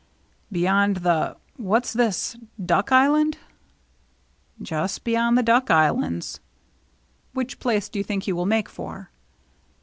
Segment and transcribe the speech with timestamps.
[0.57, 2.35] "Beyond the— what's this—
[2.71, 3.37] Duck Island
[4.69, 6.39] ?""Just beyond the Duck Islands.""
[7.35, 9.11] Which place do you think he will make for?"